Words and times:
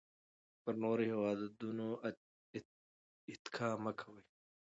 پر 0.61 0.73
نورو 0.81 1.03
هېوادونو 1.11 1.87
اتکا 3.33 3.69
مه 3.83 3.91
کوئ. 3.99 4.23